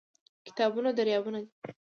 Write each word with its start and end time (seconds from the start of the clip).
کتابونه 0.45 0.89
دريابونه 0.99 1.39
دي 1.43 1.47